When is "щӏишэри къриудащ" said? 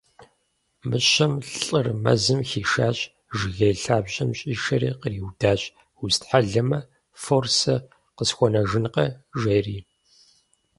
4.37-5.61